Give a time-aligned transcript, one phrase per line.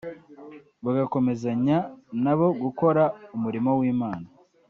[0.83, 1.77] bagakomezanya
[2.23, 3.03] na bo gukora
[3.35, 4.27] umurimo w’Imana